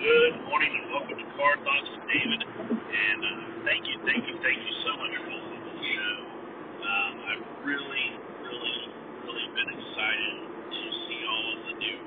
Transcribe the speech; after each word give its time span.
Good 0.00 0.40
morning 0.48 0.72
and 0.72 0.88
welcome 0.96 1.12
to 1.20 1.28
Car 1.36 1.60
Thoughts 1.60 1.88
with 1.92 2.08
David. 2.08 2.40
And 2.40 3.20
uh, 3.20 3.68
thank 3.68 3.84
you, 3.84 4.00
thank 4.08 4.24
you, 4.24 4.32
thank 4.40 4.56
you 4.56 4.74
so 4.88 4.96
much 4.96 5.12
for 5.12 5.28
listening 5.28 5.60
to 5.60 5.72
the 5.76 5.84
show. 5.92 6.16
Um, 6.80 7.12
I've 7.20 7.44
really, 7.68 8.06
really, 8.40 8.80
really 9.28 9.48
been 9.52 9.70
excited 9.76 10.34
to 10.72 10.84
see 11.04 11.20
all 11.28 11.46
of 11.52 11.60
the 11.68 11.74
new 11.84 11.98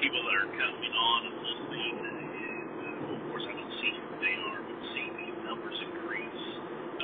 people 0.00 0.24
that 0.24 0.36
are 0.40 0.52
coming 0.56 0.94
on 0.96 1.20
and 1.28 1.36
listening. 1.44 1.94
And 2.00 2.72
uh, 2.80 3.12
of 3.12 3.20
course, 3.28 3.44
I 3.44 3.52
don't 3.60 3.74
see 3.76 3.92
who 3.92 4.08
they 4.24 4.34
are, 4.48 4.60
but 4.64 4.78
seeing 4.96 5.12
these 5.12 5.38
numbers 5.44 5.76
increase 5.84 6.44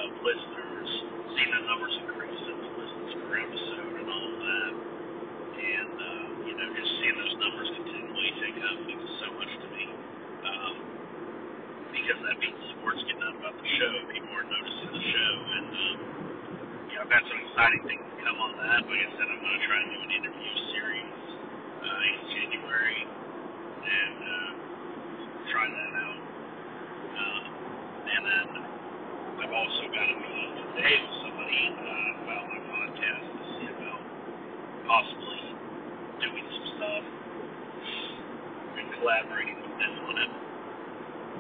of 0.01 0.09
listeners, 0.25 0.91
seeing 1.37 1.53
the 1.53 1.63
numbers 1.69 1.95
increase 2.01 2.45
of 2.49 2.57
the 2.65 2.71
listens 2.81 3.13
per 3.29 3.45
episode 3.45 3.93
and 3.93 4.09
all 4.09 4.25
of 4.33 4.39
that. 4.41 4.73
And, 5.53 5.93
uh, 6.01 6.29
you 6.49 6.55
know, 6.57 6.69
just 6.81 6.93
seeing 7.05 7.17
those 7.21 7.37
numbers 7.45 7.69
continually 7.77 8.33
take 8.41 8.57
up 8.65 8.79
means 8.89 9.05
so 9.21 9.29
much 9.37 9.53
to. 9.53 9.70
Um, 10.51 10.75
because 11.95 12.21
that 12.27 12.37
means 12.43 12.59
word's 12.83 13.03
getting 13.07 13.23
out 13.23 13.37
about 13.39 13.55
the 13.55 13.69
show. 13.79 13.93
People 14.11 14.33
are 14.35 14.47
noticing 14.47 14.91
the 14.91 15.05
show. 15.15 15.33
And, 15.55 15.71
um, 15.71 15.99
you 16.91 16.95
I've 17.07 17.11
got 17.11 17.23
some 17.23 17.39
exciting 17.39 17.83
things 17.87 18.03
to 18.03 18.17
come 18.27 18.39
on 18.43 18.53
that. 18.59 18.83
Like 18.83 19.03
I 19.05 19.11
said, 19.15 19.27
I'm 19.31 19.41
going 19.43 19.57
to 19.59 19.65
try 19.67 19.79
and 19.79 19.89
do 19.95 19.99
an 20.03 20.13
interview 20.13 20.53
series 20.75 21.19
uh, 21.87 22.11
in 22.11 22.19
January 22.35 23.03
and 23.07 24.17
uh, 24.19 24.51
try 25.55 25.67
that 25.71 25.93
out. 26.03 26.23
Uh, 27.15 27.43
and 28.11 28.23
then 28.27 28.47
I've 29.47 29.55
also 29.55 29.85
got 29.95 30.07
a 30.11 30.17
meeting 30.19 30.53
today 30.75 30.95
with 30.99 31.17
somebody 31.23 31.63
uh, 31.79 32.25
about 32.27 32.43
my 32.51 32.61
podcast 32.75 33.27
to 33.39 33.43
see 33.55 33.69
about 33.71 34.03
possibly 34.89 35.43
doing 36.23 36.47
some 36.49 36.67
stuff 36.75 37.20
collaborating 39.01 39.59
with 39.65 39.77
them 39.81 39.95
on 40.07 40.17
it. 40.21 40.33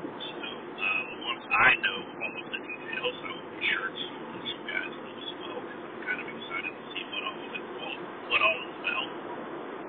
So 0.02 0.38
uh, 0.44 1.02
once 1.26 1.44
I 1.50 1.70
know 1.80 1.98
all 2.22 2.34
of 2.40 2.46
the 2.52 2.60
details, 2.62 3.16
I 3.24 3.30
will 3.34 3.50
be 3.56 3.62
sure 3.74 3.90
to 3.90 4.06
let 4.34 4.44
you 4.48 4.60
guys 4.68 4.92
know 4.92 5.14
as 5.16 5.32
well 5.40 5.58
because 5.64 5.82
I'm 5.84 6.00
kind 6.06 6.20
of 6.22 6.28
excited 6.30 6.72
to 6.74 6.84
see 6.94 7.04
what 7.12 7.22
all 7.24 7.38
of 7.40 7.52
it, 7.54 7.64
all, 7.80 7.96
what 8.32 8.40
all 8.42 8.58
is 8.68 8.76
about. 8.82 9.08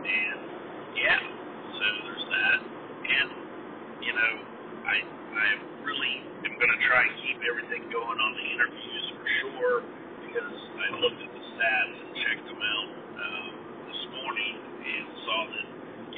And 0.06 0.40
yeah, 0.96 1.22
so 1.22 1.86
there's 2.08 2.28
that. 2.30 2.59
And 2.62 3.30
you 4.03 4.14
know, 4.14 4.34
I 4.88 4.98
I 5.03 5.48
really 5.84 6.16
am 6.46 6.53
going 6.56 6.74
to 6.74 6.81
try 6.88 7.02
and 7.03 7.14
keep 7.26 7.40
everything 7.44 7.84
going 7.92 8.20
on 8.20 8.31
the 8.38 8.46
interviews 8.56 9.06
for 9.18 9.26
sure 9.44 9.76
because 10.28 10.58
I 10.80 10.88
looked 11.02 11.22
at 11.24 11.31
the 11.34 11.44
stats 11.58 11.96
and 12.06 12.12
checked 12.24 12.46
them 12.48 12.62
out 12.62 12.90
um, 13.20 13.52
this 13.90 14.02
morning 14.16 14.56
and 14.86 15.06
saw 15.26 15.40
that 15.52 15.68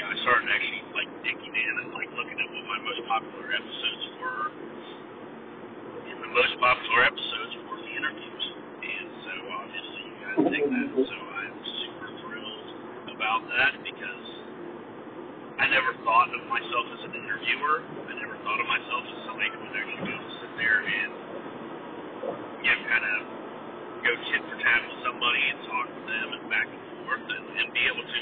know 0.04 0.12
I 0.12 0.18
started 0.28 0.52
actually 0.52 0.84
like 0.92 1.09
digging 1.23 1.56
in 1.56 1.73
and 1.80 1.90
like 1.96 2.12
looking 2.20 2.36
at 2.36 2.48
what 2.52 2.66
my 2.68 2.80
most 2.84 3.02
popular 3.08 3.48
episodes 3.56 4.04
were. 4.20 4.44
And 4.52 6.18
the 6.20 6.32
most 6.36 6.54
popular 6.59 7.08
episodes 7.08 7.52
were 7.72 7.80
the 7.80 7.94
interviews, 7.96 8.46
and 8.84 9.08
so 9.24 9.34
obviously 9.48 10.02
you 10.04 10.16
guys 10.20 10.38
dig 10.52 10.66
that. 10.68 10.90
So 11.08 11.16
I'm 11.16 11.58
super 11.88 12.09
thrilled 12.20 12.68
about 13.16 13.48
that 13.48 13.80
because 13.80 14.28
I 15.64 15.72
never 15.72 15.96
thought 16.04 16.28
of 16.36 16.44
myself 16.52 16.86
as 17.00 17.02
an 17.08 17.16
interviewer. 17.16 17.88
I 18.12 18.14
never 18.20 18.36
thought 18.44 18.59
of 18.59 18.68
myself 18.68 19.08
as 19.08 19.20
somebody 19.24 19.48
who 19.56 19.64
would 19.64 19.78
actually 19.80 20.04
be 20.04 20.12
able 20.12 20.28
to 20.28 20.36
sit 20.44 20.52
there 20.59 20.84
you 22.64 22.72
know 22.72 22.80
kind 22.88 23.04
of 23.04 23.20
go 24.04 24.12
tit 24.31 24.42
for 24.48 24.58
tat 24.59 24.80
with 24.88 25.00
somebody 25.04 25.44
and 25.52 25.59
talk 25.68 25.88
with 25.92 26.08
them 26.08 26.28
and 26.36 26.44
back 26.48 26.68
and 26.68 26.84
forth 27.04 27.24
and, 27.24 27.46
and 27.59 27.68
be 27.76 27.84
able 27.88 28.04
to 28.04 28.20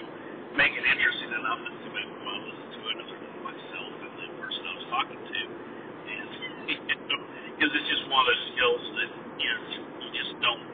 make 0.57 0.73
it 0.73 0.83
interesting 0.83 1.31
enough 1.31 1.61
that 1.63 1.75
somebody 1.85 2.05
would 2.09 2.23
want 2.25 2.41
to 2.41 2.43
listen 2.49 2.67
to 2.73 2.81
it 2.89 2.95
other 3.05 3.17
than 3.21 3.39
myself 3.45 3.91
and 4.01 4.13
the 4.17 4.27
person 4.41 4.61
I 4.65 4.73
was 4.75 4.87
talking 5.01 5.17
to. 5.17 5.41
Because 7.57 7.73
it's 7.73 7.89
just 7.89 8.05
one 8.09 8.21
of 8.21 8.27
those 8.29 8.45
skills 8.53 8.83
that 9.01 9.09
you 9.41 9.49
know 9.49 9.61
you 10.01 10.09
just 10.13 10.33
don't 10.41 10.65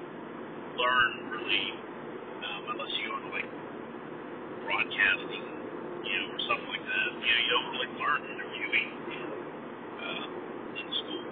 learn 0.80 1.12
really 1.32 1.68
um, 2.44 2.62
unless 2.76 2.92
you 3.00 3.08
go 3.08 3.16
into 3.20 3.32
like 3.32 3.50
broadcasting, 4.68 5.46
you 6.04 6.16
know, 6.20 6.28
or 6.36 6.40
something 6.48 6.72
like 6.72 6.84
that. 6.84 7.08
You 7.24 7.32
know, 7.32 7.40
you 7.40 7.52
don't 7.56 7.70
really 7.72 7.92
learn 8.00 8.22
interviewing 8.36 8.88
in 9.16 9.28
uh, 10.00 10.26
in 10.80 10.88
school. 11.04 11.26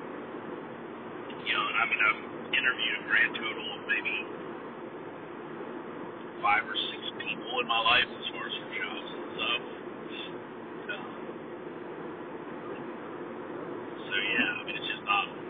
You 1.47 1.53
know, 1.55 1.65
I 1.67 1.83
mean 1.91 1.99
I've 1.99 2.23
interviewed 2.55 2.95
a 2.99 3.03
grand 3.11 3.31
total 3.35 3.67
of 3.75 3.81
maybe 3.91 4.15
five 6.43 6.63
or 6.63 6.77
six 6.95 7.01
people 7.27 7.59
in 7.59 7.67
my 7.67 7.81
life 7.83 8.07
as 8.07 8.25
far 8.31 8.43
as 8.47 8.55
for 8.55 8.69
jobs 8.75 9.09
and 9.11 9.27
stuff. 9.35 9.63
Um, 10.91 11.13
so 13.83 14.15
yeah, 14.15 14.51
I 14.59 14.63
mean 14.67 14.75
it's 14.77 14.89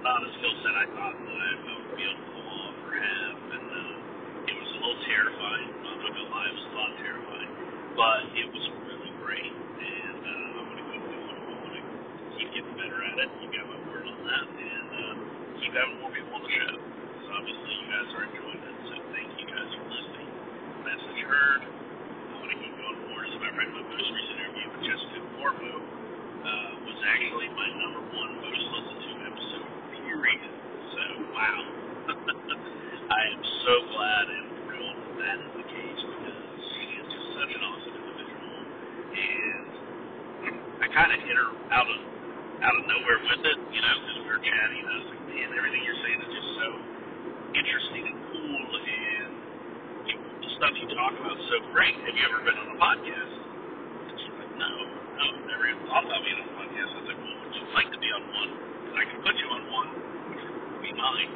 not 0.05 0.21
a 0.21 0.29
skill 0.37 0.53
set 0.61 0.75
I 0.77 0.85
thought 0.93 1.17
that 1.17 1.33
I, 1.33 1.49
I 1.65 1.73
would 1.81 1.97
be 1.97 2.05
able 2.05 2.13
to 2.13 2.29
pull 2.29 2.45
off 2.45 2.77
or 2.77 2.93
have, 2.93 3.37
and 3.57 3.65
uh, 3.73 4.45
it 4.45 4.53
was 4.53 4.69
a 4.69 4.79
little 4.85 5.01
terrifying. 5.01 5.69
I'm 5.81 5.97
not 5.97 6.13
gonna 6.13 6.29
lie, 6.29 6.45
it 6.45 6.55
was 6.61 6.67
a 6.69 6.73
lot 6.77 6.91
terrifying, 7.01 7.51
but 7.97 8.19
it 8.37 8.47
was 8.53 8.65
really 8.85 9.13
great, 9.25 9.49
and 9.49 10.19
uh, 10.21 10.57
I'm 10.61 10.65
gonna 10.69 10.85
keep 10.93 11.03
doing 11.09 11.25
it. 11.25 11.41
I'm 11.41 11.57
gonna 11.57 11.83
keep 12.37 12.49
getting 12.53 12.75
better 12.77 12.99
at 13.01 13.17
it. 13.17 13.29
You 13.41 13.49
got 13.49 13.65
my 13.65 13.81
word 13.89 14.05
on 14.05 14.19
that, 14.29 14.45
and 14.45 14.87
uh, 14.93 15.13
keep 15.57 15.73
having 15.73 15.97
more 15.97 16.13
people 16.13 16.37
on 16.37 16.43
the 16.45 16.53
show. 16.53 16.73
Because 16.77 17.29
obviously 17.41 17.71
you 17.73 17.87
guys 17.89 18.07
are 18.13 18.23
enjoying 18.29 18.61
it, 18.61 18.77
so 18.85 18.93
thank 19.09 19.29
you 19.41 19.45
guys 19.49 19.69
for 19.73 19.85
listening. 19.89 20.29
Message 20.85 21.21
heard. 21.25 21.61
I'm 21.65 22.45
gonna 22.45 22.57
keep 22.61 22.73
going 22.77 22.99
more. 23.09 23.25
As 23.25 23.33
a 23.33 23.39
matter 23.41 23.57
of 23.57 23.57
fact, 23.57 23.73
my 23.73 23.83
most 23.89 24.05
recent 24.13 24.37
interview 24.37 24.67
with 24.69 24.83
Jessica 24.85 25.19
Corvo 25.41 25.73
uh, 26.45 26.71
was 26.85 26.99
actually 27.09 27.49
my 27.57 27.69
number 27.81 28.05
one 28.13 28.31
most 28.37 28.63
listened 28.69 29.01
to 29.01 29.11
episode, 29.33 29.65
period. 30.05 30.41
So, 30.93 31.03
wow. 31.35 31.59
I 33.11 33.21
am 33.35 33.43
so 33.67 33.73
glad 33.91 34.25
and 34.31 34.47
thrilled 34.63 34.99
that 35.03 35.15
that 35.19 35.37
is 35.43 35.51
the 35.59 35.67
case 35.67 36.01
because 36.15 36.39
she 36.79 36.85
is 36.95 37.07
just 37.11 37.27
such 37.35 37.51
an 37.51 37.61
awesome 37.67 37.95
individual. 37.99 38.55
And 39.19 39.67
I 40.79 40.87
kind 40.95 41.11
of 41.11 41.19
hit 41.19 41.35
her 41.35 41.51
out 41.75 41.87
of 41.91 41.99
out 42.63 42.75
of 42.79 42.83
nowhere 42.87 43.19
with 43.27 43.43
it, 43.43 43.59
you 43.75 43.81
know, 43.83 43.95
because 43.99 44.17
we 44.23 44.29
were 44.31 44.43
chatting. 44.47 44.79
And 44.79 44.89
I 44.89 44.97
was 45.03 45.07
like, 45.11 45.23
man, 45.27 45.47
everything 45.59 45.83
you're 45.83 46.01
saying 46.07 46.19
is 46.23 46.31
just 46.31 46.51
so 46.55 46.67
interesting 47.59 48.03
and 48.15 48.17
cool, 48.31 48.63
and 48.79 49.31
you, 50.07 50.15
the 50.39 50.49
stuff 50.55 50.73
you 50.79 50.87
talk 50.95 51.13
about 51.19 51.35
is 51.35 51.45
so 51.51 51.59
great. 51.75 51.93
Have 51.99 52.15
you 52.15 52.23
ever 52.31 52.39
been 52.47 52.57
on 52.57 52.67
a 52.73 52.77
podcast? 52.79 53.35
And 54.07 54.15
she's 54.23 54.35
like, 54.39 54.53
no, 54.55 54.71
no, 55.19 55.25
never 55.51 55.67
even 55.67 55.83
thought 55.91 56.07
about 56.07 56.23
being 56.23 56.39
on 56.39 56.47
a 56.47 56.55
podcast. 56.63 56.89
I 56.95 56.97
was 57.03 57.07
like, 57.11 57.19
well, 57.19 57.37
would 57.43 57.53
you 57.59 57.65
like 57.75 57.89
to 57.91 57.99
be 57.99 58.09
on 58.15 58.23
one? 58.31 58.51
I 58.95 59.03
can 59.03 59.19
put 59.19 59.35
you 59.35 59.49
on 59.51 59.63
one, 59.67 59.89
be 60.85 60.93
mine. 60.93 61.31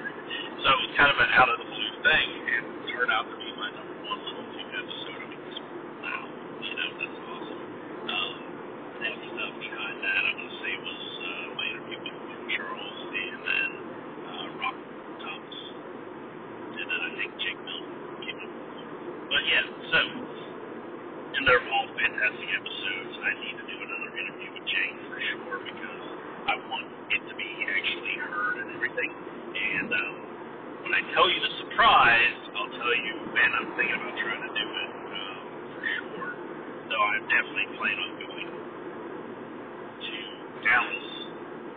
so 0.60 0.66
it 0.68 0.80
was 0.84 0.92
kind 1.00 1.08
of 1.08 1.16
an 1.16 1.30
out 1.32 1.48
of 1.48 1.56
the 1.64 1.68
blue 1.68 1.92
thing, 2.04 2.28
and 2.44 2.62
it 2.84 2.92
turned 2.92 3.08
out 3.08 3.24
to 3.24 3.36
be 3.40 3.48
my 3.56 3.72
number 3.72 3.96
one 4.04 4.20
little 4.20 4.44
two 4.52 4.68
episode. 4.68 5.16
I 5.16 5.26
mean, 5.32 5.40
it's, 5.48 5.60
wow, 6.04 6.22
you 6.60 6.74
know, 6.76 6.88
that's 7.00 7.18
awesome. 7.24 7.62
Um, 8.04 8.32
next 9.00 9.32
up 9.32 9.54
behind 9.56 9.96
that, 10.04 10.20
I'm 10.28 10.36
going 10.36 10.50
to 10.52 10.58
say 10.60 10.72
was 10.76 11.02
uh, 11.24 11.56
my 11.56 11.64
interview 11.72 11.98
with 12.04 12.16
Mark 12.20 12.44
Charles 12.52 12.98
and 13.16 13.40
then 13.48 13.70
uh, 14.28 14.46
Robert 14.60 14.88
Thomas. 15.24 15.60
And 16.76 16.86
then 16.92 17.00
I 17.00 17.10
think 17.16 17.30
Jake 17.40 17.60
Milton 17.64 17.96
came 18.28 18.38
up. 18.44 18.52
But 19.32 19.42
yeah, 19.48 19.64
so, 19.88 20.00
and 21.32 21.42
they're 21.48 21.64
all 21.64 21.88
fantastic 21.96 22.48
episodes. 22.52 23.12
I 23.24 23.30
need 23.40 23.56
to 23.56 23.64
do 23.64 23.76
another 23.80 24.10
interview 24.20 24.50
with 24.52 24.66
Jake 24.68 24.96
for 25.08 25.16
sure 25.32 25.58
because 25.64 26.04
I 26.44 26.54
want 26.68 26.86
it 27.08 27.22
to 27.24 27.34
be 27.38 27.48
actually 27.72 28.16
heard 28.20 28.56
and 28.60 28.68
everything. 28.76 29.10
And 29.10 29.88
um, 29.92 30.14
when 30.84 30.92
I 30.92 31.02
tell 31.14 31.28
you 31.30 31.38
the 31.40 31.52
surprise, 31.64 32.38
I'll 32.56 32.72
tell 32.72 32.94
you, 32.98 33.14
man, 33.32 33.50
I'm 33.56 33.68
thinking 33.78 33.96
about 33.96 34.16
trying 34.20 34.42
to 34.42 34.52
do 34.52 34.66
it 34.66 34.90
um, 35.12 35.40
for 35.72 35.82
sure. 35.96 36.28
Though 36.90 37.04
I'm 37.04 37.24
definitely 37.30 37.68
planning 37.78 38.00
on 38.02 38.12
going 38.20 38.48
to 39.84 40.16
Dallas 40.66 41.08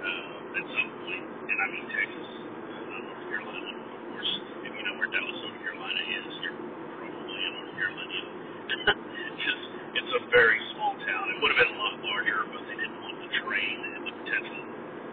uh, 0.01 0.57
at 0.59 0.65
some 0.65 0.89
point, 1.03 1.25
and 1.51 1.57
I 1.61 1.67
mean 1.71 1.85
Texas, 1.93 2.27
uh, 2.27 2.89
not 2.89 3.01
North 3.05 3.25
Carolina. 3.29 3.69
Of 3.75 4.01
course, 4.11 4.31
if 4.65 4.71
you 4.75 4.83
know 4.83 4.95
where 4.99 5.09
Dallas, 5.13 5.37
North 5.45 5.61
Carolina 5.61 6.01
is, 6.09 6.27
you're 6.43 6.57
probably 6.99 7.41
a 7.43 7.51
North 7.53 7.73
Carolinian. 7.77 8.27
Because 8.65 9.61
it's 9.99 10.13
a 10.15 10.21
very 10.31 10.59
small 10.75 10.95
town. 11.05 11.23
It 11.31 11.37
would 11.43 11.51
have 11.53 11.59
been 11.59 11.75
a 11.75 11.79
lot 11.79 11.95
larger, 12.01 12.39
but 12.49 12.61
they 12.65 12.77
didn't 12.79 12.99
want 13.03 13.17
the 13.21 13.31
train 13.45 13.77
and 13.95 14.01
the 14.09 14.13
potential 14.25 14.61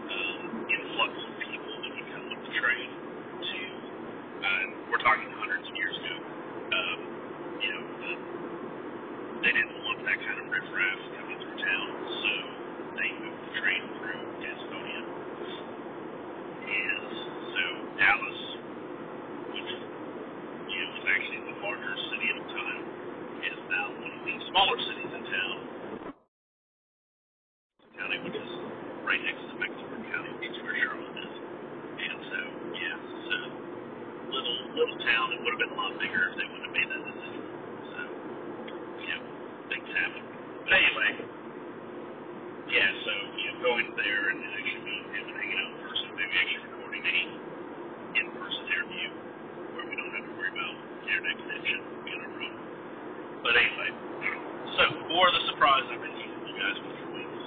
um, 0.09 0.41
influx 0.69 1.13
of 1.17 1.33
people 1.43 1.73
that 1.83 1.91
would 1.93 2.09
come 2.13 2.25
with 2.33 2.43
the 2.49 2.53
train 2.59 2.89
to. 2.91 3.61
Uh, 4.43 4.65
we're 4.91 5.03
talking 5.03 5.29
hundreds 5.39 5.67
of 5.69 5.75
years 5.77 5.95
ago. 5.97 6.17
Um, 6.73 6.99
you 7.63 7.71
know, 7.73 7.83
the, 8.03 8.13
they 9.47 9.53
didn't 9.55 9.77
want 9.85 10.03
that 10.07 10.19
kind 10.23 10.39
of 10.39 10.47
riffraff 10.51 10.99
coming 11.19 11.39
through 11.41 11.59
town, 11.59 11.87
so 12.23 12.33
they 12.99 13.09
moved 13.23 13.41
the 13.43 13.53
train 13.61 13.83
through 13.99 14.23
Gastonia. 14.43 15.03
And 16.63 17.05
so 17.55 17.63
Dallas, 17.99 18.41
which 19.55 19.71
you 19.73 20.79
know, 20.79 20.91
was 20.99 21.05
actually 21.07 21.43
the 21.47 21.57
larger 21.63 21.95
city 22.11 22.27
at 22.33 22.37
the 22.43 22.49
time, 22.51 22.83
is 23.47 23.59
now 23.71 23.87
one 23.99 24.13
of 24.15 24.23
the 24.27 24.35
smaller 24.51 24.79
cities 24.91 25.11
in 25.13 25.23
town. 25.27 25.57
County, 27.99 28.19
which 28.25 28.35
is 28.35 28.53
right 29.05 29.21
next 29.23 29.43
to 29.51 29.55
Mecklenburg 29.59 30.03
County, 30.11 30.31
which 30.41 30.51
is 30.55 30.59
where 30.65 30.77
Charlotte 30.81 31.19
is. 31.23 31.35
And 32.03 32.19
so, 32.31 32.39
yeah, 32.79 32.97
so 32.99 33.37
little 34.33 34.59
little 34.75 34.99
town. 35.05 35.27
It 35.37 35.41
would 35.45 35.53
have 35.55 35.63
been 35.63 35.75
a 35.75 35.79
lot 35.79 35.93
bigger 36.01 36.31
if 36.31 36.35
they 36.41 36.47
would 36.49 36.63
have 36.67 36.75
made 36.75 36.89
that 36.89 37.03
decision. 37.05 37.43
So, 37.95 38.01
you 39.03 39.09
know, 39.13 39.23
things 39.71 39.89
happen. 39.93 40.23
But 40.67 40.73
anyway, 40.73 41.11
yeah. 42.73 42.91
So, 43.07 43.13
you 43.39 43.47
know, 43.53 43.57
going 43.63 43.87
there 43.99 44.23
and 44.33 44.39
actually 44.57 44.83
meeting 44.83 45.11
him 45.13 45.25
and 45.31 45.37
hanging 45.37 45.59
out 45.63 45.71
in 45.71 45.79
person, 45.85 46.07
maybe 46.17 46.35
actually 46.43 46.63
recording 46.73 47.05
a 47.07 47.19
in-person 48.19 48.65
interview 48.73 49.09
where 49.77 49.87
we 49.87 49.95
don't 49.95 50.13
have 50.17 50.27
to 50.27 50.35
worry 50.39 50.51
about 50.53 50.75
internet 51.07 51.37
connection 51.39 51.79
being 52.09 52.23
a 52.25 52.31
room. 52.35 52.55
But 53.45 53.55
anyway, 53.59 53.91
for 55.13 55.29
the 55.29 55.45
surprise 55.53 55.85
I've 55.93 56.01
been 56.01 56.17
teasing 56.17 56.45
you 56.49 56.57
guys 56.57 56.77
for 56.81 57.09
weeks. 57.13 57.43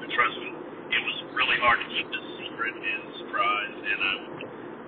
But 0.00 0.08
trust 0.08 0.36
me, 0.40 0.56
it 0.88 1.02
was 1.04 1.16
really 1.36 1.60
hard 1.60 1.84
to 1.84 1.88
keep 1.92 2.08
this 2.08 2.26
secret 2.40 2.72
and 2.72 3.02
surprise, 3.20 3.76
and 3.76 3.98
I 4.00 4.14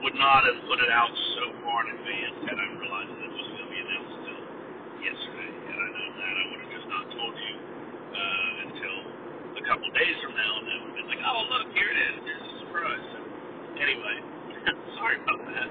would 0.00 0.16
not 0.16 0.48
have 0.48 0.58
put 0.64 0.80
it 0.80 0.88
out 0.88 1.12
so 1.12 1.44
far 1.60 1.84
in 1.84 1.92
advance 1.92 2.36
had 2.48 2.56
I 2.56 2.66
realized 2.72 3.12
that 3.12 3.20
it 3.20 3.34
was 3.36 3.48
going 3.52 3.64
to 3.68 3.68
be 3.68 3.80
announced 3.84 4.16
until 4.16 4.40
yesterday. 5.12 5.50
Had 5.68 5.76
I 5.76 5.88
known 5.92 6.12
that, 6.16 6.34
I 6.40 6.44
would 6.48 6.60
have 6.64 6.72
just 6.72 6.88
not 6.88 7.04
told 7.12 7.34
you 7.36 7.54
uh, 8.16 8.64
until 8.64 8.96
a 9.60 9.62
couple 9.68 9.86
days 9.92 10.16
from 10.24 10.32
now, 10.40 10.52
and 10.56 10.64
then 10.72 10.76
would 10.88 10.88
have 10.88 10.98
been 11.04 11.10
like, 11.12 11.24
oh, 11.28 11.40
look, 11.52 11.68
here 11.76 11.90
it 11.92 11.98
is. 12.00 12.14
There's 12.24 12.44
a 12.48 12.54
surprise. 12.64 13.04
So, 13.12 13.18
anyway, 13.76 14.16
sorry 14.96 15.20
about 15.20 15.40
that. 15.52 15.68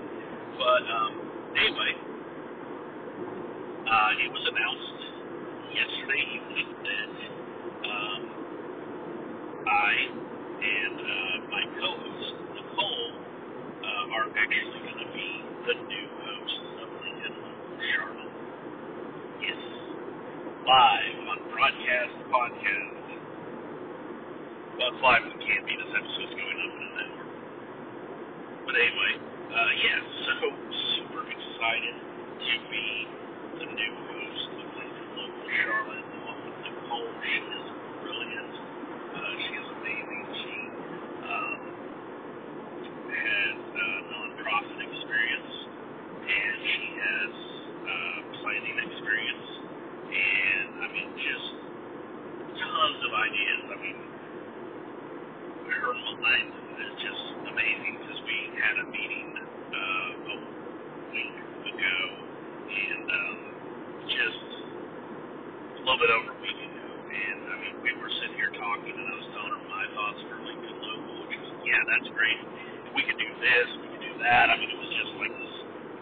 But, 0.61 0.83
um, 0.93 1.11
anyway, 1.57 1.91
uh, 3.81 4.21
it 4.21 4.29
was 4.29 4.45
announced 4.45 4.96
yesterday 5.73 6.23
evening 6.35 6.69
that 6.83 7.11
um, 7.87 8.21
I 9.67 9.93
and 10.57 10.97
uh, 10.99 11.35
my 11.51 11.63
co-host, 11.79 12.33
Nicole, 12.55 13.09
uh, 13.83 14.15
are 14.17 14.27
actually 14.37 14.79
going 14.83 14.99
to 15.03 15.09
be 15.13 15.29
the 15.67 15.75
new 15.87 16.07
hosts 16.23 16.67
of 16.81 16.87
LinkedIn 17.03 17.35
Charlotte. 17.93 18.35
Yes, 19.43 19.61
live 20.65 21.17
on 21.31 21.39
broadcast 21.51 22.15
podcast. 22.31 23.07
Well, 24.77 24.93
it's 24.93 25.01
live 25.01 25.23
on 25.25 25.37
Can't 25.41 25.65
Be. 25.65 25.73
This 25.77 25.91
episode's 25.93 26.33
going 26.37 26.57
up 26.61 26.71
in 26.73 26.81
the 26.81 26.91
network. 27.01 27.31
But 28.65 28.75
anyway, 28.77 29.13
uh, 29.47 29.71
yeah, 29.81 29.99
so 30.27 30.33
super 30.99 31.23
excited 31.25 31.95
to 31.97 32.55
be 32.69 32.87
the 33.57 33.65
new 33.73 33.93
host 34.05 34.49
of 34.53 34.67
LinkedIn 34.77 35.09
Local 35.17 35.49
Charlotte 35.65 36.07
along 36.21 36.39
with 36.45 36.57
Nicole. 36.61 37.09
She 37.25 37.41
is 37.41 37.65
brilliant. 38.03 38.53
Uh, 38.53 39.33
she 39.41 39.53
is 39.57 39.67
amazing. 39.81 40.21
She 40.37 40.55
um, 41.25 41.59
has 43.09 43.57
uh, 43.57 43.81
nonprofit 44.13 44.79
experience 44.83 45.53
and 46.21 46.55
she 46.61 46.83
has 47.01 47.31
uh, 47.81 48.17
planning 48.45 48.77
experience 48.77 49.47
and 50.11 50.67
I 50.83 50.87
mean 50.93 51.09
just 51.17 51.47
tons 52.61 52.99
of 53.01 53.11
ideas. 53.15 53.63
I 53.73 53.77
mean 53.81 53.99
her 55.67 55.93
mind 56.21 56.51
is 56.83 56.93
just 57.01 57.23
amazing 57.49 57.93
because 58.01 58.19
we 58.23 58.37
had 58.59 58.75
a 58.81 58.85
meeting 58.91 59.27
uh, 59.37 60.31
a 60.31 60.35
week 61.11 61.37
ago 61.73 61.97
and 62.67 63.05
um, 63.07 63.37
just 64.07 64.47
a 65.77 65.81
little 65.85 65.99
bit 66.01 66.11
over 66.11 66.31
a 66.35 66.39
week 66.43 66.59
ago. 66.59 66.87
And 67.07 67.39
I 67.47 67.55
mean, 67.61 67.75
we 67.83 67.91
were 67.99 68.11
sitting 68.19 68.35
here 68.35 68.51
talking, 68.55 68.93
and 68.95 69.07
I 69.07 69.15
was 69.15 69.27
telling 69.35 69.53
her 69.55 69.63
my 69.69 69.85
thoughts 69.95 70.19
for 70.27 70.37
LinkedIn 70.43 70.77
Local, 70.83 71.15
which 71.29 71.39
was, 71.39 71.51
yeah, 71.63 71.81
that's 71.87 72.09
great. 72.15 72.39
We 72.95 73.01
could 73.07 73.19
do 73.19 73.29
this, 73.39 73.67
we 73.83 73.87
could 73.95 74.03
do 74.03 74.13
that. 74.23 74.51
I 74.51 74.55
mean, 74.59 74.69
it 74.71 74.79
was 74.79 74.91
just 74.91 75.11
like 75.21 75.33
this 75.35 75.55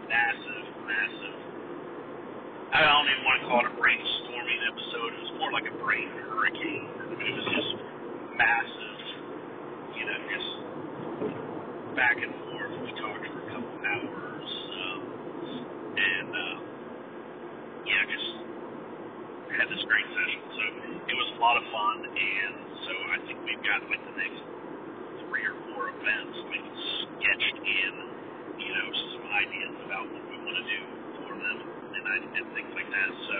massive, 0.10 0.66
massive. 0.88 1.38
I 2.74 2.82
don't 2.84 3.08
even 3.08 3.24
want 3.24 3.38
to 3.42 3.46
call 3.48 3.60
it 3.64 3.68
a 3.72 3.76
brainstorming 3.80 4.62
episode. 4.68 5.10
It 5.16 5.22
was 5.30 5.34
more 5.40 5.52
like 5.54 5.68
a 5.70 5.76
brain 5.80 6.10
hurricane. 6.28 6.88
I 6.92 7.04
mean, 7.14 7.22
it 7.24 7.36
was 7.36 7.48
just 7.54 7.72
massive. 8.36 9.00
You 9.96 10.04
know, 10.04 10.20
just 10.28 10.50
back 11.96 12.18
and 12.20 12.34
forth. 12.52 12.74
We 12.84 12.92
talked 13.00 13.26
for 13.32 13.40
a 13.40 13.50
couple 13.56 13.76
hours, 13.80 14.50
um, 14.76 15.02
and 15.96 16.30
uh, 16.36 16.58
yeah, 17.88 18.02
just 18.12 18.30
had 19.56 19.68
this 19.72 19.84
great 19.88 20.08
session. 20.12 20.42
So 20.52 20.64
it 21.08 21.16
was 21.16 21.30
a 21.36 21.40
lot 21.40 21.56
of 21.56 21.66
fun, 21.72 21.98
and 22.12 22.56
so 22.84 22.94
I 23.16 23.18
think 23.24 23.38
we've 23.48 23.64
got 23.64 23.88
like 23.88 24.04
the 24.04 24.16
next 24.20 24.42
three 25.26 25.46
or 25.48 25.56
four 25.72 25.96
events 25.96 26.36
like 26.52 26.66
sketched 27.16 27.58
in, 27.64 27.94
you 28.60 28.72
know, 28.76 28.88
some 29.16 29.26
ideas 29.32 29.76
about 29.88 30.06
what 30.12 30.24
we 30.28 30.36
want 30.44 30.58
to 30.60 30.66
do 30.68 30.82
for 31.24 31.32
them, 31.32 31.58
and 31.96 32.04
I 32.04 32.16
and 32.44 32.46
things 32.52 32.72
like 32.76 32.90
that. 32.92 33.10
So, 33.32 33.38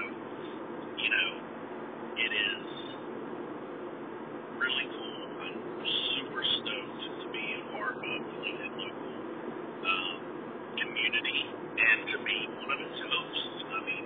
you 1.04 1.10
know, 1.12 1.30
it 2.16 2.32
is 2.32 2.66
really 4.58 4.88
cool. 4.96 5.22
I'm 5.44 5.58
super 6.16 6.44
stoked 6.64 7.02
to 7.22 7.26
be 7.32 7.46
a 7.60 7.64
part 7.76 7.96
of 8.00 8.20
the 8.24 8.38
LinkedIn 8.40 8.74
local 8.80 9.14
um, 9.84 10.16
community 10.80 11.40
and 11.96 12.12
to 12.12 12.20
be 12.28 12.40
one 12.60 12.72
of 12.76 12.80
its 12.84 13.00
hosts. 13.08 13.64
I 13.72 13.80
mean, 13.88 14.06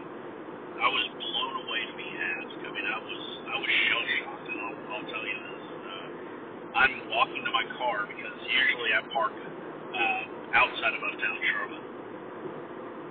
I 0.78 0.88
was 0.94 1.06
blown 1.18 1.56
away 1.66 1.82
to 1.90 1.96
be 1.98 2.06
asked. 2.06 2.62
I 2.62 2.70
mean, 2.70 2.86
I 2.86 3.00
was 3.02 3.22
I 3.50 3.56
was 3.58 3.72
shell 3.90 4.06
shocked, 4.22 4.46
and 4.46 4.58
I'll, 4.62 4.78
I'll 4.94 5.08
tell 5.10 5.26
you 5.26 5.38
this. 5.42 5.64
Uh, 5.74 6.08
I'm 6.86 6.94
walking 7.10 7.42
to 7.42 7.52
my 7.52 7.66
car 7.82 8.06
because 8.06 8.38
usually 8.46 8.94
I 8.94 9.02
park 9.10 9.34
uh, 9.34 10.24
outside 10.54 10.94
of 10.94 11.02
uptown 11.02 11.38
Charlotte 11.50 11.88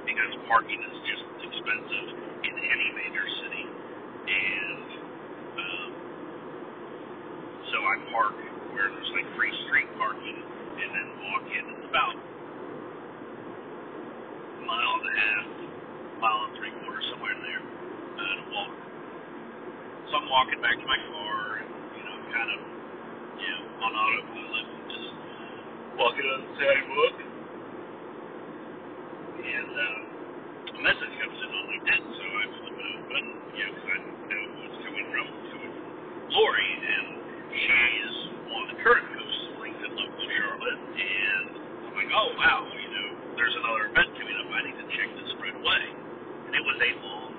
because 0.06 0.32
parking 0.46 0.78
is 0.78 0.96
just 1.10 1.26
expensive 1.42 2.08
in 2.46 2.54
any 2.54 2.88
major 2.94 3.26
city, 3.42 3.66
and 3.66 4.86
um, 5.58 5.90
so 7.74 7.78
I 7.82 7.94
park 8.14 8.34
where 8.78 8.86
there's 8.94 9.10
like 9.10 9.26
free 9.34 9.54
street 9.66 9.90
parking, 9.98 10.38
and 10.38 10.88
then 10.94 11.06
walk 11.34 11.44
in. 11.50 11.64
It's 11.66 11.86
about 11.90 12.14
mile 14.68 14.94
and 15.00 15.08
a 15.08 15.16
half, 15.16 15.46
mile 16.20 16.40
and 16.52 16.54
three 16.60 16.74
quarters, 16.84 17.06
somewhere 17.10 17.32
in 17.32 17.40
there, 17.42 17.64
uh, 17.64 18.34
to 18.36 18.44
walk. 18.52 18.72
So 20.12 20.12
I'm 20.20 20.28
walking 20.28 20.60
back 20.62 20.76
to 20.78 20.86
my 20.86 21.00
car, 21.08 21.40
and 21.64 21.70
you 21.96 22.04
know, 22.04 22.16
kind 22.32 22.50
of, 22.52 22.60
you 23.40 23.48
know, 23.48 23.62
on 23.84 23.90
autopilot, 23.96 24.66
just 24.92 25.10
walking 25.98 26.26
on 26.28 26.38
the 26.44 26.52
sidewalk, 26.60 27.16
and 29.22 29.70
uh, 29.72 30.76
a 30.76 30.80
message 30.84 31.14
comes 31.20 31.38
in 31.40 31.50
on 31.50 31.64
LinkedIn, 31.72 32.02
so 32.14 32.24
I 32.24 32.44
flip 32.60 32.76
it 32.76 32.88
open, 32.98 33.24
you 33.56 33.62
know, 33.64 33.72
because 33.74 33.88
I 33.90 33.98
know 34.04 34.42
who 34.52 34.60
it's 34.68 34.80
coming 34.84 35.06
from. 35.12 35.26
Coming 35.52 35.72
from 35.72 35.88
Lori, 36.34 36.70
and 36.84 37.06
she 37.52 37.78
is 38.04 38.14
one 38.52 38.62
of 38.68 38.70
the 38.76 38.80
current 38.84 39.06
hosts 39.16 39.44
of 39.52 39.54
LinkedIn 39.64 39.92
Local 39.96 40.28
Charlotte, 40.36 40.82
and 41.00 41.48
I'm 41.88 41.94
like, 41.96 42.12
oh 42.12 42.28
wow, 42.36 42.60
you 42.76 42.90
know, 42.92 43.08
there's 43.36 43.56
another 43.60 43.88
event 43.92 44.10
coming. 44.16 44.27
I 44.58 44.66
need 44.66 44.74
to 44.74 44.88
check 44.90 45.06
this 45.14 45.30
right 45.38 45.54
away. 45.54 45.84
And 46.50 46.52
it 46.58 46.64
was 46.66 46.78
a 46.82 46.90
long 47.06 47.30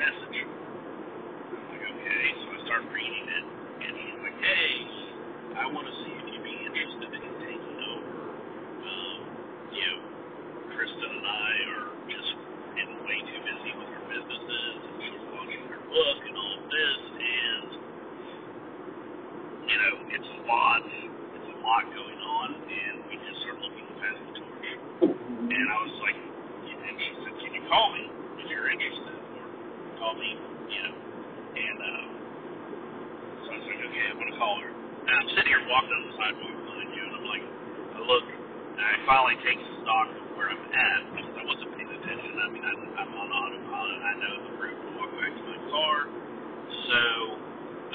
message. 0.00 0.48
I'm 0.48 1.60
like, 1.76 1.84
okay, 1.84 2.24
so 2.40 2.46
I 2.56 2.58
start 2.64 2.82
reading 2.88 3.26
it, 3.28 3.44
and 3.84 3.92
he's 4.00 4.18
like, 4.24 4.38
hey, 4.40 4.72
I 5.60 5.68
want 5.68 5.84
to 5.84 5.94
see 6.04 6.12
if 6.16 6.24
you'd 6.24 6.40
be 6.40 6.56
interested 6.64 7.12
in 7.20 7.32
taking 7.44 7.78
over. 7.84 8.32
Um, 8.80 9.18
you 9.76 9.84
know, 9.84 9.98
Kristen 10.72 11.10
and 11.20 11.26
I 11.28 11.52
are 11.76 11.88
just 12.08 12.32
getting 12.80 12.96
way 13.04 13.18
too 13.20 13.40
busy 13.44 13.72
with 13.76 13.88
our 13.92 14.04
businesses, 14.08 14.74
and 14.88 14.96
she's 15.04 15.20
launching 15.36 15.64
her 15.68 15.80
book 15.84 16.18
and 16.24 16.36
all 16.36 16.54
of 16.60 16.64
this, 16.72 17.00
and 17.12 17.68
you 19.68 19.76
know, 19.76 19.94
it's 20.16 20.30
a 20.32 20.40
lot. 20.48 20.80
It's 20.80 21.50
a 21.52 21.58
lot 21.60 21.84
going 21.92 22.20
on, 22.24 22.48
and 22.56 22.94
we 23.10 23.20
just 23.20 23.40
are 23.52 23.58
looking 23.60 23.84
to 23.84 23.94
pass 24.00 24.16
the 24.16 24.32
torch. 24.40 24.68
And 25.46 25.66
I 25.72 25.78
was 25.82 25.94
like, 26.02 26.18
and 26.18 26.96
she 27.00 27.10
said, 27.22 27.34
can 27.40 27.50
you 27.54 27.62
call 27.70 27.90
me 27.94 28.04
if 28.42 28.46
you're 28.50 28.68
interested, 28.70 29.16
or 29.40 29.46
call 29.98 30.14
me, 30.18 30.38
you 30.70 30.80
know. 30.84 30.94
And 31.56 31.78
uh, 31.80 32.04
so 33.42 33.46
I 33.50 33.56
was 33.58 33.66
like, 33.66 33.80
okay, 33.90 34.04
I'm 34.10 34.18
gonna 34.20 34.38
call 34.38 34.60
her. 34.62 34.70
And 34.70 35.14
I'm 35.14 35.28
sitting 35.34 35.50
here 35.50 35.62
walking 35.70 35.94
on 35.94 36.02
the 36.10 36.14
sidewalk 36.18 36.54
behind 36.66 36.90
you, 36.94 37.02
and 37.06 37.14
I'm 37.14 37.26
like, 37.30 37.44
I 37.94 38.00
look, 38.06 38.26
and 38.26 38.84
I 38.86 38.94
finally 39.06 39.38
take 39.46 39.58
stock 39.86 40.08
of 40.14 40.24
where 40.34 40.50
I'm 40.50 40.62
at 40.66 41.00
because 41.14 41.34
I 41.38 41.44
wasn't 41.46 41.70
paying 41.78 41.92
attention. 41.94 42.32
I 42.42 42.48
mean, 42.50 42.64
I, 42.66 42.74
I'm 43.06 43.10
on 43.14 43.28
autopilot. 43.30 44.00
I 44.02 44.14
know 44.18 44.34
the 44.50 44.52
route 44.58 44.78
to 44.82 44.88
walk 44.98 45.10
back 45.14 45.30
to 45.30 45.44
my 45.46 45.60
car, 45.70 45.96
so 46.90 47.00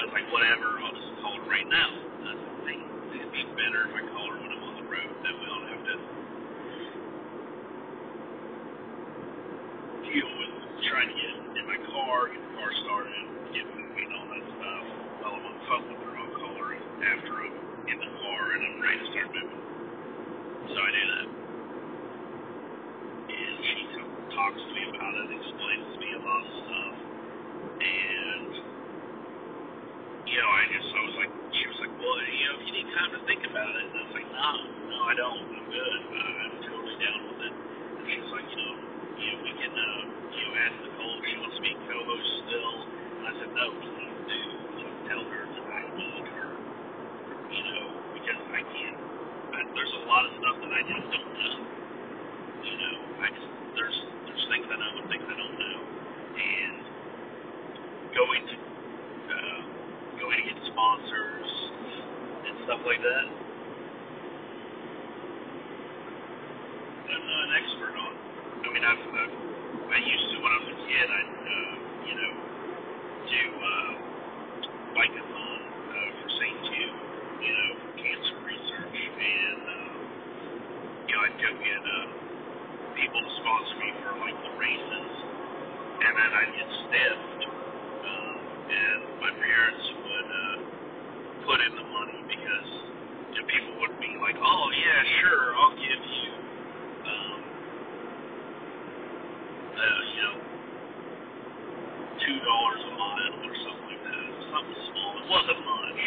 was 0.08 0.12
like, 0.16 0.28
whatever, 0.32 0.68
I'll 0.80 0.96
just 0.96 1.12
call 1.20 1.36
her 1.36 1.44
right 1.52 1.68
now. 1.68 1.90
I 2.24 2.32
think 2.64 2.80
it'd 3.12 3.28
be 3.28 3.44
better 3.60 3.92
if 3.92 3.92
I 3.92 4.02
call 4.08 4.26
her 4.32 4.38
when 4.40 4.50
I'm 4.56 4.62
on 4.72 4.74
the 4.80 4.86
road. 4.88 5.12
That 5.20 5.34
way 5.36 5.46
I 5.46 5.52
don't 5.52 5.68
have 5.68 5.84
to 5.84 5.96
deal 10.08 10.30
with 10.40 10.54
trying 10.88 11.08
to 11.12 11.16
get 11.16 11.34
in 11.60 11.64
my 11.68 11.78
car, 11.92 12.32
get 12.32 12.40
the 12.40 12.52
car 12.56 12.70
started, 12.88 13.24
get 13.52 13.64
moving, 13.76 14.08
all 14.16 14.28
that 14.32 14.44
stuff 14.56 14.84
while 15.20 15.36
I'm 15.36 15.44
on 15.46 15.54
the 15.60 15.64
phone 15.68 16.02
after 17.02 17.34
I'm 17.34 17.56
in 17.90 17.98
the 17.98 18.10
car 18.22 18.42
and 18.54 18.62
I'm 18.62 18.76
ready 18.78 18.98
to 19.02 19.06
start 19.10 19.28
moving. 19.34 19.62
So 20.70 20.78
I 20.78 20.90
do 20.94 21.02
that. 21.02 21.26
And 23.26 23.56
she 23.66 23.80
talks 24.30 24.60
to 24.62 24.70
me 24.70 24.82
about 24.86 25.14
it, 25.18 25.34
explains 25.34 25.86
to 25.92 25.98
me 25.98 26.10
a 26.14 26.22
lot 26.22 26.42
of 26.46 26.52
stuff. 26.62 26.94
And, 27.82 28.50
you 30.30 30.36
know, 30.38 30.50
I 30.54 30.62
just, 30.70 30.88
I 30.94 31.00
was 31.10 31.16
like, 31.26 31.32
she 31.58 31.64
was 31.74 31.78
like, 31.82 31.94
well, 31.98 32.16
you 32.22 32.46
know, 32.46 32.54
if 32.54 32.62
you 32.70 32.72
need 32.78 32.90
time 33.02 33.18
to 33.18 33.22
think 33.26 33.42
about 33.42 33.66
it. 33.66 33.82
And 33.90 33.98
I 33.98 34.02
was 34.06 34.14
like, 34.14 34.30
no, 34.30 34.50
no, 34.86 34.98
I 35.10 35.14
don't. 35.18 35.42
I'm 35.42 35.66
good. 35.66 36.00
I'm 36.06 36.54
totally 36.62 36.96
down 37.02 37.20
with 37.34 37.40
it. 37.50 37.54
And 37.98 38.04
she's 38.06 38.30
like, 38.30 38.46
you 38.46 38.58
know, 38.62 38.74
you 39.18 39.26
know, 39.26 39.38
we 39.42 39.52
can, 39.58 39.72
uh, 39.74 40.02
you 40.30 40.42
know, 40.46 40.52
ask 40.62 40.74
Nicole 40.86 41.14
if 41.18 41.24
she 41.26 41.34
wants 41.42 41.56
to 41.58 41.62
be 41.66 41.72
co-host 41.82 42.30
still. 42.46 42.74
And 42.86 43.24
I 43.26 43.32
said, 43.42 43.50
no, 43.58 43.66
please 43.82 44.18
do. 44.30 44.42
You 44.78 44.84
know, 44.86 44.94
tell 45.10 45.22
her 45.26 45.42
that 45.50 45.66
I 45.66 45.82
need 45.98 46.24
her. 46.30 46.50
You 47.50 47.62
know, 47.74 47.84
because 48.22 48.42
I 48.54 48.62
can't. 48.70 48.98
I, 49.50 49.58
there's 49.74 49.94
a 49.98 50.04
lot 50.06 50.22
of 50.22 50.32
stuff 50.38 50.56
that 50.62 50.70
I 50.70 50.82
just 50.86 51.06
don't 51.10 51.32
know. 51.42 51.56
You 52.62 52.76
know, 52.86 52.96
I 53.18 53.26
just 53.34 53.50
there's 53.74 53.98
there's 54.30 54.44
things 54.46 54.66
I 54.70 54.78
know 54.78 54.90
and 55.02 55.06
things 55.10 55.26
I 55.26 55.36
don't 55.42 55.56
know, 55.58 55.78
and 56.38 56.76
going 58.14 58.42
to 58.46 58.56
uh, 58.62 59.60
going 60.22 60.38
to 60.38 60.44
get 60.46 60.58
sponsors 60.70 61.50
and 62.46 62.56
stuff 62.72 62.88
like 62.88 63.04
that. 63.04 63.26
I'm 66.88 67.24
not 67.28 67.42
an 67.44 67.52
expert 67.60 67.92
on. 68.00 68.12
I 68.64 68.68
mean, 68.72 68.80
I've, 68.80 69.04
I've 69.12 69.36
I 69.92 69.98
used 70.00 70.28
to 70.32 70.36
when 70.40 70.52
I 70.56 70.58
was 70.64 70.70
a 70.72 70.78
kid. 70.88 71.08
I 71.12 71.20
uh, 71.20 71.72
you 72.08 72.16
know 72.16 72.32
do 73.28 73.42
uh, 73.60 73.92
bike-a-thon 74.96 75.60
uh, 75.68 76.10
for 76.16 76.28
St. 76.40 76.58
Jude, 76.64 76.96
you 77.44 77.52
know, 77.52 77.70
for 77.84 77.92
cancer 78.00 78.36
research, 78.40 78.96
and 79.20 79.60
uh, 79.68 79.92
you 81.04 81.12
know 81.12 81.20
I'd 81.28 81.36
go 81.44 81.50
get 81.60 81.82
uh, 81.84 82.08
people 82.96 83.20
to 83.20 83.32
sponsor 83.44 83.76
me 83.84 83.90
for 84.00 84.16
like 84.16 84.38
the 84.48 84.54
races, 84.56 85.12
and 86.08 86.12
then 86.16 86.30
I'd 86.40 86.52
get 86.56 86.68
stiffed, 86.88 87.42
um, 87.52 88.36
and 88.72 89.00
my 89.20 89.32
parents 89.44 89.84
would 90.08 90.30
uh, 90.32 90.56
put 91.46 91.60
in 91.60 91.72
the 91.76 91.86
money 91.90 92.20
because 92.28 92.70
you 93.34 93.42
know, 93.42 93.46
people 93.50 93.74
would 93.82 93.96
be 94.00 94.14
like, 94.22 94.36
oh 94.40 94.66
yeah, 94.72 95.00
sure, 95.22 95.46
I'll 95.58 95.76
give 95.76 96.02
you. 96.02 96.32
Um, 97.04 97.40
uh, 99.60 100.00
you 100.14 100.22
know, 100.22 100.36
two 102.20 102.38
dollars 102.40 102.82
a 102.86 102.92
mile 102.96 103.34
or 103.46 103.54
something 103.66 103.86
like 103.90 104.04
It 104.62 104.68
was 104.70 104.82
small. 104.94 105.12
It 105.18 105.28
wasn't 105.30 105.62
much. 105.66 106.00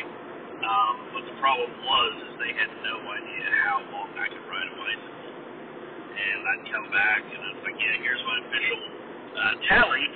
Um, 0.64 0.96
but 1.14 1.24
the 1.28 1.36
problem 1.44 1.72
was 1.84 2.14
is 2.28 2.34
they 2.40 2.54
had 2.56 2.72
no 2.84 2.96
idea 3.12 3.46
how 3.68 3.78
long 3.92 4.10
I 4.16 4.28
could 4.32 4.46
ride 4.48 4.70
a 4.72 4.76
bicycle. 4.80 5.34
And 5.98 6.40
I'd 6.48 6.66
come 6.72 6.88
back 6.92 7.22
and 7.28 7.40
I 7.44 7.50
was 7.56 7.64
like, 7.68 7.78
yeah, 7.80 7.96
here's 8.04 8.24
my 8.26 8.38
official 8.48 8.82
uh, 9.38 9.54
tally. 9.70 10.08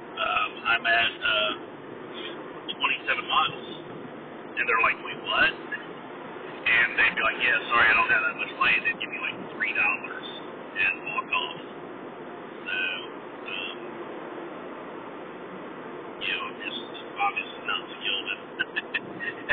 Um, 0.00 0.50
I'm 0.66 0.84
at 0.86 1.12
uh, 1.22 1.54
27 2.74 3.28
miles. 3.28 3.68
And 4.38 4.64
they're 4.68 4.84
like, 4.84 4.98
wait, 5.06 5.20
what? 5.26 5.52
And 6.48 6.88
they'd 6.98 7.16
be 7.16 7.22
like, 7.22 7.40
yeah, 7.42 7.58
sorry, 7.70 7.86
I 7.88 7.94
don't 7.94 8.10
have 8.10 8.24
that 8.24 8.36
much 8.40 8.52
money. 8.60 8.76
They'd 8.84 9.00
give 9.00 9.10
me 9.10 9.20
like 9.22 9.38
three 9.56 9.74
dollars 9.74 10.28
and 10.76 10.94
walk 11.12 11.28
off. 11.32 11.60
So, 12.50 12.78
um, 13.48 13.78
you 16.20 16.32
know, 16.32 16.42
I'm 16.48 16.58
just 16.62 16.82
obviously 17.20 17.62
not 17.66 17.82
skilled 17.98 18.28
at, 18.32 18.40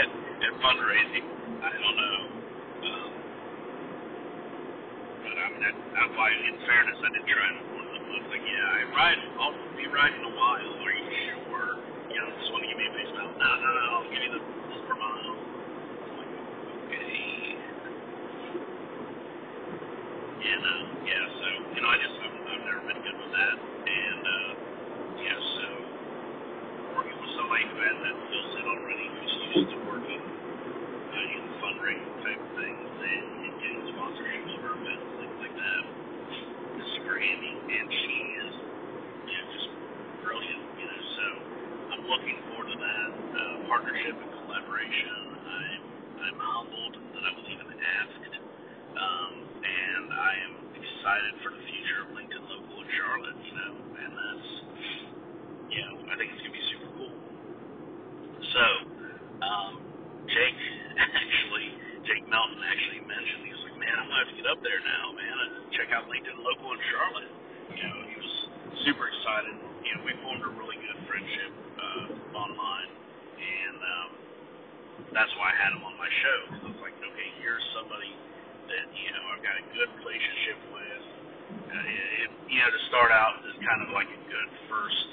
at, 0.06 0.10
at 0.10 0.54
fundraising. 0.64 1.28
I 1.62 1.70
don't 1.74 1.98
know. 1.98 2.20
Um, 2.86 3.12
but 5.06 5.36
I 5.38 5.46
mean, 5.54 5.62
that, 5.66 5.76
that's 5.96 6.14
why, 6.18 6.30
in 6.32 6.56
fairness, 6.68 7.00
I 7.02 7.10
did 7.16 7.26
try 7.30 7.46
and 7.50 7.58
warn 7.74 7.88
them. 7.92 8.04
Like, 8.32 8.46
yeah, 8.46 8.78
I 8.78 8.82
ride, 8.96 9.22
I'll 9.42 9.58
be 9.78 9.88
riding 9.92 10.24
a 10.26 10.34
while. 10.36 10.72
Are 10.86 10.96
you 10.96 11.10
sure? 11.32 11.68
You 12.12 12.18
know, 12.22 12.30
just 12.40 12.52
want 12.54 12.64
to 12.66 12.70
give 12.70 12.80
me 12.80 12.88
a 12.90 12.94
base 12.96 13.12
amount. 13.16 13.34
No, 13.40 13.50
no, 13.50 13.70
no, 13.72 13.84
I'll 13.98 14.10
give 14.12 14.24
you 14.24 14.32
the 14.36 14.42
this 14.72 14.82
per 14.88 14.96
mile. 14.98 15.36
Like, 16.18 16.34
okay. 16.90 17.58
Uh, 20.42 20.84
yeah, 21.06 21.26
so, 21.42 21.48
you 21.76 21.82
know, 21.82 21.90
I 21.90 21.98
just, 22.02 22.18
I've, 22.22 22.36
I've 22.36 22.64
never 22.66 22.82
been 22.88 23.02
good 23.04 23.18
with 23.20 23.34
that. 23.34 23.56
And, 23.88 24.24
uh, 24.28 24.52
yeah, 25.24 25.40
so, 25.40 25.68
who 27.64 27.78
has 27.80 27.98
that 28.04 28.16
skill 28.28 28.46
set 28.58 28.66
already, 28.68 29.08
who's 29.08 29.34
used 29.56 29.72
to 29.72 29.80
working 29.88 30.24
uh, 30.92 31.36
in 31.36 31.44
fundraising 31.64 32.16
type 32.28 32.42
things 32.60 32.90
and, 32.92 33.26
and 33.48 33.54
getting 33.64 33.84
sponsorships 33.96 34.52
for 34.60 34.72
events, 34.76 35.08
things 35.24 35.38
like 35.40 35.56
that, 35.56 35.84
is 36.82 36.88
super 37.00 37.16
handy. 37.16 37.54
And 37.80 37.88
she 37.88 38.16
is, 38.44 38.54
you 39.28 39.36
know, 39.40 39.46
just 39.56 39.70
brilliant, 40.26 40.64
you 40.82 40.88
know, 40.90 41.02
so 41.16 41.26
I'm 41.96 42.04
looking 42.12 42.38
forward 42.52 42.68
to 42.74 42.78
that 42.80 43.10
uh, 43.16 43.42
partnership 43.72 44.16
and 44.20 44.32
collaboration. 44.44 45.18
I'm, 45.48 45.84
I'm 46.28 46.40
humbled 46.40 46.96
that 47.16 47.24
I 47.24 47.32
was 47.38 47.48
even 47.54 47.70
asked. 47.80 48.36
Um, 48.98 49.34
and 49.64 50.06
I 50.12 50.32
am 50.50 50.54
excited 50.76 51.34
for 51.44 51.52
the 51.56 51.64
future 51.64 52.00
of 52.04 52.10
LinkedIn 52.18 52.44
Local 52.50 52.78
in 52.84 52.90
Charlotte, 53.00 53.40
you 53.48 53.56
know, 53.56 53.74
and 54.04 54.12
that's, 54.16 54.50
you 55.72 55.82
know, 55.84 55.96
I 56.12 56.16
think 56.20 56.32
it's 56.36 56.44
to 56.44 56.52
be 56.52 56.60
super. 56.72 56.75
So, 58.56 58.68
um, 59.44 59.74
Jake 60.32 60.60
actually, 60.96 61.68
Jake 62.08 62.24
Melton 62.32 62.64
actually 62.64 63.04
mentioned, 63.04 63.44
he 63.44 63.52
was 63.52 63.64
like, 63.68 63.78
man, 63.84 63.96
I'm 64.00 64.08
going 64.08 64.16
to 64.16 64.24
have 64.24 64.32
to 64.32 64.38
get 64.40 64.48
up 64.48 64.60
there 64.64 64.80
now, 64.80 65.12
man, 65.12 65.36
and 65.44 65.52
check 65.76 65.92
out 65.92 66.08
LinkedIn 66.08 66.40
Local 66.40 66.72
in 66.72 66.80
Charlotte. 66.88 67.34
You 67.76 67.84
know, 67.84 67.98
he 68.08 68.16
was 68.16 68.34
super 68.88 69.12
excited. 69.12 69.60
You 69.84 69.92
know, 70.00 70.02
we 70.08 70.16
formed 70.24 70.48
a 70.48 70.52
really 70.56 70.80
good 70.80 71.00
friendship 71.04 71.52
uh, 71.52 72.40
online, 72.40 72.92
and 73.44 73.78
um, 73.84 74.10
that's 75.12 75.34
why 75.36 75.52
I 75.52 75.56
had 75.60 75.76
him 75.76 75.84
on 75.84 76.00
my 76.00 76.08
show. 76.24 76.40
I 76.56 76.72
was 76.72 76.80
like, 76.80 76.96
okay, 76.96 77.30
here's 77.44 77.66
somebody 77.76 78.16
that 78.72 78.88
you 78.96 79.12
know 79.12 79.24
I've 79.36 79.44
got 79.44 79.56
a 79.60 79.66
good 79.76 79.90
relationship 80.00 80.58
with. 80.72 81.04
Uh, 81.76 82.24
it, 82.24 82.30
you 82.48 82.60
know, 82.64 82.72
to 82.72 82.82
start 82.88 83.12
out 83.12 83.44
is 83.52 83.60
kind 83.68 83.84
of 83.84 83.92
like 83.92 84.08
a 84.08 84.22
good 84.32 84.50
first 84.72 85.12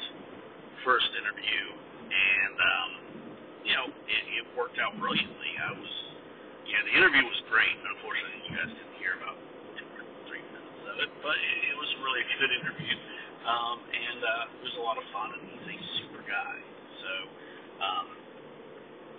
first 0.87 1.11
interview, 1.18 1.64
and 2.06 2.54
um, 2.54 3.01
you 3.66 3.75
know, 3.75 3.87
it, 3.88 4.23
it 4.42 4.45
worked 4.59 4.78
out 4.78 4.95
brilliantly. 4.99 5.52
I 5.59 5.73
was, 5.75 5.95
know, 6.75 6.83
the 6.87 6.95
interview 6.99 7.23
was 7.26 7.40
great. 7.50 7.75
Unfortunately, 7.97 8.38
you 8.50 8.52
guys 8.59 8.71
didn't 8.71 8.97
hear 8.99 9.14
about 9.19 9.38
two 9.78 9.88
or 9.99 10.04
three 10.31 10.42
minutes 10.52 10.83
of 10.90 10.97
it, 11.02 11.11
but 11.23 11.37
it, 11.38 11.59
it 11.73 11.76
was 11.78 11.90
really 12.02 12.23
a 12.23 12.28
good 12.38 12.52
interview, 12.62 12.95
um, 13.47 13.78
and 13.87 14.19
uh, 14.23 14.54
it 14.59 14.62
was 14.66 14.75
a 14.78 14.85
lot 14.85 14.99
of 14.99 15.07
fun. 15.14 15.35
And 15.35 15.42
he's 15.66 15.81
a 15.81 15.92
super 16.04 16.23
guy, 16.26 16.57
so. 17.02 17.12
Um, 17.83 18.07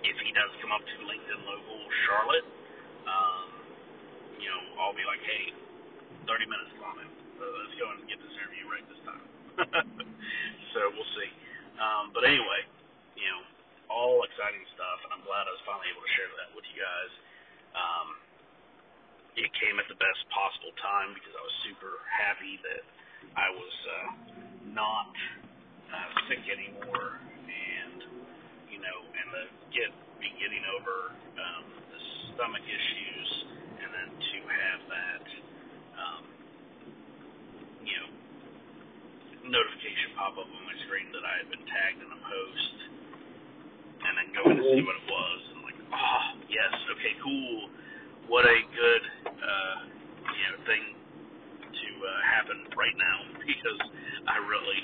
if 0.04 0.16
he 0.20 0.30
does 0.36 0.52
come 0.60 0.68
up 0.72 0.84
to 0.84 0.96
LinkedIn 1.08 1.40
local 1.48 1.80
Charlotte, 2.04 2.44
um, 3.08 3.48
you 4.36 4.48
know, 4.52 4.60
I'll 4.76 4.92
be 4.96 5.04
like, 5.08 5.20
hey, 5.24 5.48
30 6.28 6.44
minutes, 6.44 6.72
on. 6.84 7.00
So 7.40 7.44
let's 7.48 7.76
go 7.80 7.86
and 7.88 8.04
get 8.06 8.20
this 8.20 8.34
interview 8.36 8.64
right 8.68 8.84
this 8.86 9.02
time. 9.08 9.24
so 10.76 10.80
we'll 10.92 11.12
see. 11.16 11.30
Um, 11.80 12.12
but 12.12 12.28
anyway, 12.28 12.62
you 13.16 13.26
know, 13.26 13.40
all 13.88 14.22
exciting 14.28 14.62
stuff, 14.76 14.98
and 15.08 15.10
I'm 15.16 15.24
glad 15.24 15.48
I 15.48 15.52
was 15.52 15.64
finally 15.64 15.88
able 15.88 16.04
to 16.04 16.12
share 16.14 16.30
that 16.44 16.50
with 16.52 16.64
you 16.68 16.76
guys. 16.78 17.12
Um, 17.74 18.08
it 19.34 19.50
came 19.58 19.76
at 19.82 19.86
the 19.90 19.98
best 19.98 20.20
possible 20.30 20.74
time 20.78 21.10
because 21.14 21.34
I 21.34 21.42
was 21.42 21.56
super 21.66 21.92
happy 22.06 22.54
that 22.62 22.84
I 23.34 23.48
was 23.50 23.74
uh, 23.86 24.10
not 24.70 25.10
uh, 25.90 26.10
sick 26.30 26.42
anymore, 26.46 27.18
and 27.18 27.98
you 28.70 28.78
know, 28.78 28.98
and 29.10 29.26
the 29.34 29.44
get 29.74 29.90
be 30.22 30.30
getting 30.38 30.62
over 30.78 31.18
um, 31.18 31.66
the 31.90 32.00
stomach 32.34 32.62
issues, 32.62 33.30
and 33.82 33.90
then 33.90 34.08
to 34.14 34.38
have 34.46 34.80
that, 34.86 35.24
um, 35.98 36.24
you 37.82 37.96
know, 37.98 38.10
notification 39.50 40.14
pop 40.14 40.38
up 40.38 40.46
on 40.46 40.62
my 40.62 40.76
screen 40.86 41.10
that 41.10 41.26
I 41.26 41.34
had 41.42 41.48
been 41.50 41.66
tagged 41.66 42.00
in 42.00 42.08
a 42.08 42.20
post, 42.22 42.76
and 43.98 44.12
then 44.14 44.26
going 44.30 44.56
to 44.56 44.64
see 44.78 44.82
what 44.86 44.96
it 44.96 45.06
was, 45.10 45.40
and 45.52 45.58
like, 45.66 45.80
oh 45.90 46.24
yes, 46.46 46.72
okay, 46.96 47.14
cool, 47.18 47.68
what 48.30 48.46
a 48.46 48.58
good, 48.72 49.02
right 52.84 53.00
now 53.00 53.18
because 53.48 53.80
I 54.28 54.36
really, 54.44 54.80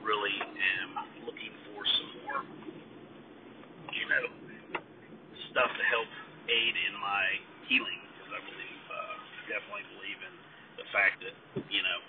really 0.00 0.32
am 0.40 0.96
looking 1.28 1.52
for 1.68 1.84
some 1.84 2.10
more, 2.24 2.40
you 3.92 4.08
know, 4.08 4.24
stuff 5.52 5.68
to 5.68 5.84
help 5.92 6.08
aid 6.48 6.74
in 6.88 6.94
my 6.96 7.24
healing 7.68 8.00
because 8.16 8.32
I 8.32 8.40
believe, 8.40 8.82
uh, 8.88 9.16
definitely 9.52 9.84
believe 10.00 10.20
in 10.24 10.34
the 10.80 10.86
fact 10.96 11.20
that, 11.28 11.36
you 11.68 11.84
know, 11.84 12.00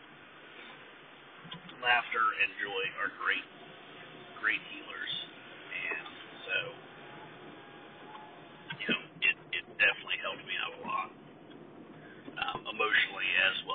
laughter 1.83 2.23
and 2.23 2.49
joy 2.63 2.83
are 3.03 3.11
great, 3.19 3.43
great 4.39 4.63
healers. 4.71 5.13
And 5.75 6.07
so, 6.47 6.57
you 8.79 8.87
know, 8.95 9.01
it, 9.27 9.35
it 9.59 9.65
definitely 9.75 10.23
helped 10.23 10.47
me 10.47 10.55
out 10.55 10.71
a 10.71 10.81
lot 10.87 11.09
um, 12.39 12.59
emotionally 12.71 13.27
as 13.51 13.57
well. 13.67 13.72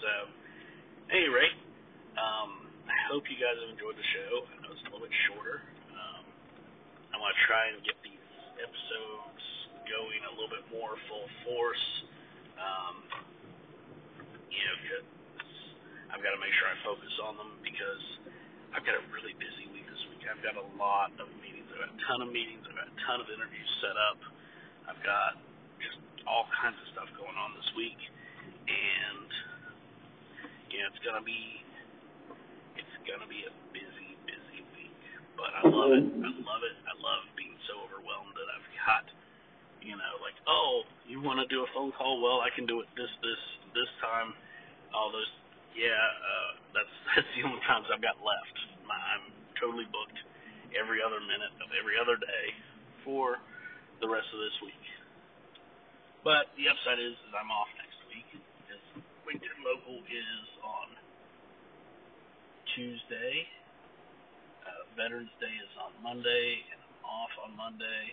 So, 0.00 0.12
any 1.12 1.28
rate, 1.28 1.56
um, 2.16 2.64
I 2.88 2.96
hope 3.12 3.28
you 3.28 3.36
guys 3.36 3.56
have 3.60 3.70
enjoyed 3.70 3.96
the 3.96 4.08
show. 4.16 4.48
I 4.48 4.54
know 4.64 4.72
it's 4.72 4.84
a 4.84 4.90
little 4.90 5.04
bit 5.04 5.12
shorter. 5.28 5.60
Um, 5.92 6.24
I 7.12 7.16
want 7.20 7.36
to 7.36 7.40
try 7.44 7.68
and 7.72 7.84
get 7.84 8.00
these 8.00 8.24
episodes 8.56 9.44
going 9.84 10.22
a 10.24 10.32
little 10.36 10.50
bit 10.50 10.64
more 10.72 10.96
full 11.10 11.28
force. 11.44 11.86
Um, 12.56 12.96
you 14.48 14.62
know, 14.64 14.76
I've 16.10 16.22
got 16.24 16.34
to 16.34 16.40
make 16.42 16.52
sure 16.58 16.68
I 16.68 16.76
focus 16.84 17.14
on 17.24 17.38
them 17.38 17.52
because 17.62 18.04
I've 18.76 18.84
got 18.84 18.98
a 18.98 19.02
really 19.14 19.32
busy 19.38 19.70
week 19.72 19.86
this 19.88 20.02
week. 20.12 20.26
I've 20.26 20.42
got 20.42 20.58
a 20.58 20.66
lot 20.76 21.14
of 21.16 21.32
meetings. 21.40 21.64
I've 21.72 21.80
got 21.86 21.90
a 21.92 22.00
ton 22.10 22.20
of 22.20 22.28
meetings. 22.28 22.60
I've 22.66 22.76
got 22.76 22.88
a 22.90 22.96
ton 23.08 23.18
of 23.22 23.28
interviews 23.32 23.70
set 23.80 23.96
up. 23.96 24.20
I've 24.84 25.00
got 25.00 25.40
just 25.80 25.96
all 26.26 26.44
kinds 26.60 26.76
of 26.76 26.86
stuff 26.92 27.08
going 27.16 27.34
on 27.40 27.56
this 27.56 27.70
week, 27.78 27.96
it's 30.90 30.98
gonna 31.06 31.22
be 31.22 31.62
it's 32.74 32.96
gonna 33.06 33.30
be 33.30 33.46
a 33.46 33.52
busy, 33.70 34.18
busy 34.26 34.60
week. 34.74 34.98
But 35.38 35.54
I 35.54 35.62
love 35.70 35.94
it. 35.94 36.02
I 36.02 36.30
love 36.42 36.62
it. 36.66 36.76
I 36.82 36.94
love 36.98 37.22
being 37.38 37.54
so 37.70 37.78
overwhelmed 37.86 38.34
that 38.34 38.48
I've 38.50 38.68
got, 38.82 39.06
you 39.78 39.94
know, 39.94 40.14
like, 40.18 40.34
oh, 40.50 40.82
you 41.06 41.22
want 41.22 41.38
to 41.38 41.46
do 41.46 41.62
a 41.62 41.68
phone 41.70 41.94
call? 41.94 42.18
Well, 42.18 42.42
I 42.42 42.50
can 42.50 42.66
do 42.66 42.82
it 42.82 42.90
this, 42.98 43.10
this, 43.22 43.42
this 43.72 43.90
time. 44.02 44.34
All 44.90 45.14
those, 45.14 45.30
yeah, 45.78 45.94
uh, 45.94 46.50
that's 46.74 46.94
that's 47.14 47.30
the 47.38 47.46
only 47.46 47.62
times 47.70 47.86
I've 47.86 48.02
got 48.02 48.18
left. 48.18 48.56
My, 48.82 48.98
I'm 48.98 49.30
totally 49.62 49.86
booked 49.94 50.18
every 50.74 50.98
other 50.98 51.22
minute 51.22 51.54
of 51.62 51.70
every 51.78 51.94
other 51.94 52.18
day 52.18 52.44
for 53.06 53.38
the 54.02 54.10
rest 54.10 54.26
of 54.34 54.42
this 54.42 54.56
week. 54.66 54.84
But 56.26 56.52
the 56.58 56.68
upside 56.68 57.00
is, 57.00 57.16
is 57.16 57.32
I'm 57.32 57.48
off 57.48 57.70
next 57.80 57.96
week 58.10 58.28
because 59.30 59.58
Local 59.62 60.02
is 60.02 60.46
on 60.66 60.88
Tuesday. 62.74 63.46
Uh, 64.66 64.82
Veterans 64.98 65.30
Day 65.38 65.54
is 65.62 65.72
on 65.78 65.94
Monday, 66.02 66.66
and 66.74 66.78
I'm 66.82 67.04
off 67.06 67.34
on 67.46 67.54
Monday. 67.54 68.04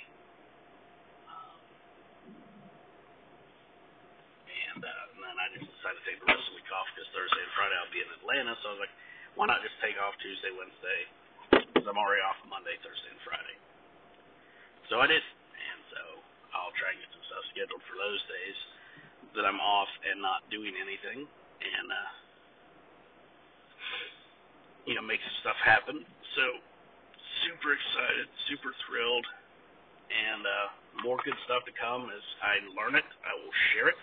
Um, 1.26 1.60
and, 4.46 4.82
uh, 4.86 5.06
and 5.18 5.20
then 5.26 5.38
I 5.42 5.46
just 5.58 5.66
decided 5.66 5.98
to 5.98 6.06
take 6.06 6.20
the 6.22 6.30
rest 6.30 6.46
of 6.46 6.54
the 6.54 6.58
week 6.62 6.70
off 6.74 6.88
because 6.94 7.10
Thursday 7.18 7.42
and 7.42 7.54
Friday 7.58 7.78
I'll 7.82 7.94
be 7.94 8.02
in 8.06 8.10
Atlanta. 8.22 8.54
So 8.62 8.66
I 8.70 8.72
was 8.78 8.84
like, 8.86 8.96
why 9.34 9.50
not 9.50 9.66
just 9.66 9.78
take 9.82 9.98
off 9.98 10.14
Tuesday, 10.22 10.54
Wednesday? 10.54 11.02
Because 11.74 11.86
I'm 11.90 11.98
already 11.98 12.22
off 12.22 12.38
Monday, 12.46 12.78
Thursday, 12.86 13.10
and 13.10 13.22
Friday. 13.26 13.58
So 14.94 15.02
I 15.02 15.08
did, 15.10 15.22
and 15.22 15.82
so 15.92 16.02
I'll 16.54 16.74
try 16.78 16.94
and 16.94 17.00
get 17.02 17.10
some 17.12 17.26
stuff 17.26 17.44
scheduled 17.52 17.84
for 17.90 17.98
those 17.98 18.22
days 18.30 18.58
that 19.38 19.46
I'm 19.46 19.62
off 19.62 19.88
and 20.10 20.20
not 20.20 20.42
doing 20.50 20.74
anything, 20.76 21.24
and 21.62 21.88
uh, 21.88 22.10
you 24.90 24.98
know, 24.98 25.06
make 25.06 25.22
some 25.22 25.38
stuff 25.46 25.60
happen. 25.62 26.02
So 26.36 26.44
super 27.46 27.78
excited, 27.78 28.28
super 28.50 28.74
thrilled, 28.90 29.26
and 30.10 30.42
uh, 30.42 30.68
more 31.06 31.22
good 31.24 31.38
stuff 31.46 31.64
to 31.70 31.74
come 31.78 32.10
as 32.10 32.26
I 32.42 32.60
learn 32.74 32.98
it. 32.98 33.06
I 33.22 33.38
will 33.38 33.54
share 33.74 33.88
it, 33.94 34.02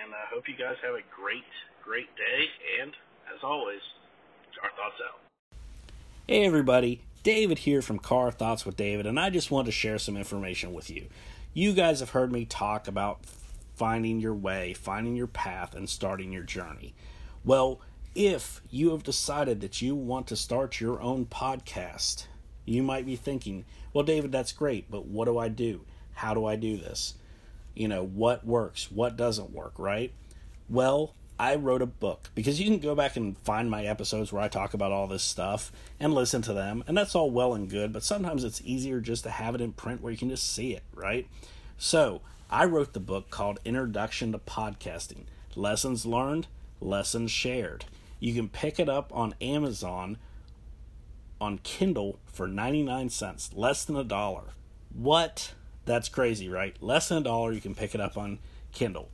and 0.00 0.14
I 0.14 0.30
hope 0.30 0.46
you 0.46 0.54
guys 0.54 0.78
have 0.86 0.94
a 0.94 1.04
great, 1.10 1.46
great 1.82 2.08
day. 2.14 2.46
And 2.80 2.94
as 3.34 3.42
always, 3.42 3.82
our 4.62 4.70
thoughts 4.70 5.02
out. 5.02 5.20
Hey 6.26 6.44
everybody, 6.44 7.02
David 7.22 7.58
here 7.58 7.82
from 7.82 7.98
Car 7.98 8.30
Thoughts 8.30 8.66
with 8.66 8.76
David, 8.76 9.06
and 9.06 9.18
I 9.18 9.30
just 9.30 9.50
want 9.50 9.66
to 9.66 9.72
share 9.72 9.98
some 9.98 10.16
information 10.16 10.72
with 10.72 10.90
you. 10.90 11.06
You 11.54 11.72
guys 11.72 12.00
have 12.00 12.10
heard 12.10 12.32
me 12.32 12.44
talk 12.44 12.88
about 12.88 13.20
finding 13.76 14.20
your 14.20 14.34
way, 14.34 14.72
finding 14.72 15.14
your 15.16 15.26
path, 15.26 15.74
and 15.74 15.88
starting 15.88 16.32
your 16.32 16.42
journey. 16.42 16.94
Well, 17.44 17.80
if 18.14 18.62
you 18.70 18.90
have 18.90 19.02
decided 19.02 19.60
that 19.60 19.82
you 19.82 19.94
want 19.94 20.26
to 20.28 20.36
start 20.36 20.80
your 20.80 21.00
own 21.00 21.26
podcast, 21.26 22.26
you 22.64 22.82
might 22.82 23.06
be 23.06 23.16
thinking, 23.16 23.64
well, 23.92 24.04
David, 24.04 24.32
that's 24.32 24.52
great, 24.52 24.90
but 24.90 25.06
what 25.06 25.26
do 25.26 25.38
I 25.38 25.48
do? 25.48 25.82
How 26.14 26.34
do 26.34 26.46
I 26.46 26.56
do 26.56 26.78
this? 26.78 27.14
You 27.74 27.88
know, 27.88 28.02
what 28.02 28.46
works? 28.46 28.90
What 28.90 29.16
doesn't 29.16 29.52
work, 29.52 29.78
right? 29.78 30.12
Well, 30.68 31.14
I 31.38 31.54
wrote 31.56 31.82
a 31.82 31.86
book 31.86 32.30
because 32.34 32.58
you 32.58 32.66
can 32.66 32.78
go 32.78 32.94
back 32.94 33.16
and 33.16 33.36
find 33.38 33.70
my 33.70 33.84
episodes 33.84 34.32
where 34.32 34.42
I 34.42 34.48
talk 34.48 34.72
about 34.72 34.92
all 34.92 35.06
this 35.06 35.22
stuff 35.22 35.70
and 36.00 36.14
listen 36.14 36.40
to 36.42 36.54
them, 36.54 36.82
and 36.86 36.96
that's 36.96 37.14
all 37.14 37.30
well 37.30 37.52
and 37.52 37.68
good, 37.68 37.92
but 37.92 38.02
sometimes 38.02 38.42
it's 38.42 38.62
easier 38.64 39.00
just 39.00 39.24
to 39.24 39.30
have 39.30 39.54
it 39.54 39.60
in 39.60 39.72
print 39.72 40.00
where 40.00 40.10
you 40.10 40.18
can 40.18 40.30
just 40.30 40.50
see 40.50 40.72
it, 40.72 40.82
right? 40.94 41.28
So, 41.76 42.22
I 42.48 42.64
wrote 42.64 42.92
the 42.92 43.00
book 43.00 43.28
called 43.28 43.58
Introduction 43.64 44.30
to 44.30 44.38
Podcasting 44.38 45.24
Lessons 45.56 46.06
Learned, 46.06 46.46
Lessons 46.80 47.32
Shared. 47.32 47.86
You 48.20 48.34
can 48.34 48.48
pick 48.48 48.78
it 48.78 48.88
up 48.88 49.10
on 49.12 49.34
Amazon 49.40 50.18
on 51.40 51.58
Kindle 51.58 52.20
for 52.26 52.46
99 52.46 53.08
cents, 53.08 53.50
less 53.52 53.84
than 53.84 53.96
a 53.96 54.04
dollar. 54.04 54.44
What? 54.94 55.54
That's 55.86 56.08
crazy, 56.08 56.48
right? 56.48 56.80
Less 56.80 57.08
than 57.08 57.18
a 57.18 57.22
dollar, 57.22 57.52
you 57.52 57.60
can 57.60 57.74
pick 57.74 57.96
it 57.96 58.00
up 58.00 58.16
on 58.16 58.38
Kindle. 58.72 59.08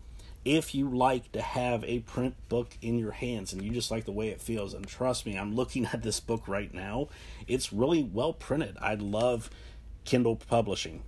If 0.45 0.75
you 0.75 0.91
like 0.91 1.33
to 1.33 1.41
have 1.41 1.85
a 1.85 2.01
print 2.01 2.35
book 2.51 2.77
in 2.83 2.99
your 2.99 3.13
hands 3.13 3.55
and 3.55 3.63
you 3.63 3.71
just 3.71 3.91
like 3.91 4.05
the 4.05 4.13
way 4.13 4.29
it 4.29 4.43
feels, 4.43 4.75
and 4.75 4.87
trust 4.87 5.25
me, 5.25 5.39
I'm 5.39 5.55
looking 5.55 5.87
at 5.93 6.03
this 6.03 6.21
book 6.21 6.47
right 6.47 6.73
now, 6.75 7.09
it's 7.49 7.73
really 7.73 8.03
well 8.03 8.35
printed. 8.35 8.77
I 8.79 8.95
love 8.97 9.49
Kindle 10.05 10.37
publishing. 10.37 11.03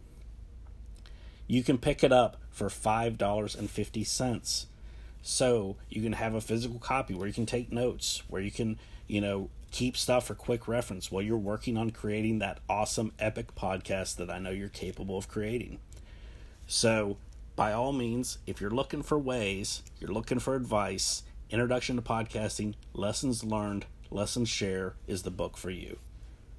You 1.46 1.62
can 1.62 1.78
pick 1.78 2.02
it 2.02 2.12
up 2.12 2.37
for 2.50 2.68
$5.50. 2.68 4.66
So 5.22 5.76
you 5.88 6.02
can 6.02 6.12
have 6.12 6.35
a 6.35 6.40
physical 6.40 6.78
copy 6.78 7.14
where 7.14 7.26
you 7.26 7.33
can 7.33 7.46
take 7.46 7.72
notes, 7.72 8.22
where 8.28 8.42
you 8.42 8.50
can, 8.50 8.78
you 9.07 9.20
know, 9.20 9.48
keep 9.70 9.96
stuff 9.96 10.26
for 10.26 10.35
quick 10.35 10.68
reference 10.68 11.11
while 11.11 11.22
you're 11.22 11.37
working 11.37 11.76
on 11.76 11.90
creating 11.90 12.38
that 12.38 12.61
awesome 12.68 13.12
epic 13.18 13.54
podcast 13.57 14.16
that 14.16 14.30
I 14.30 14.38
know 14.38 14.50
you're 14.50 14.68
capable 14.68 15.18
of 15.18 15.28
creating. 15.28 15.78
So, 16.66 17.16
by 17.57 17.72
all 17.72 17.92
means, 17.92 18.38
if 18.46 18.61
you're 18.61 18.70
looking 18.70 19.02
for 19.02 19.18
ways, 19.18 19.83
you're 19.98 20.12
looking 20.12 20.38
for 20.38 20.54
advice, 20.54 21.22
Introduction 21.50 21.96
to 21.96 22.02
Podcasting, 22.02 22.74
Lessons 22.92 23.44
Learned, 23.44 23.87
Lessons 24.11 24.48
Share 24.48 24.94
is 25.07 25.22
the 25.22 25.30
book 25.30 25.57
for 25.57 25.70
you. 25.70 25.98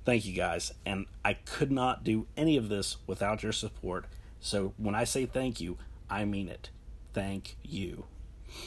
Thank 0.05 0.25
you 0.25 0.33
guys, 0.33 0.73
and 0.85 1.05
I 1.23 1.33
could 1.33 1.71
not 1.71 2.03
do 2.03 2.27
any 2.37 2.57
of 2.57 2.69
this 2.69 2.97
without 3.07 3.43
your 3.43 3.51
support. 3.51 4.05
So 4.45 4.75
when 4.77 4.93
I 4.93 5.05
say 5.05 5.25
thank 5.25 5.59
you, 5.59 5.75
I 6.07 6.23
mean 6.23 6.49
it. 6.49 6.69
Thank 7.15 7.57
you. 7.63 8.05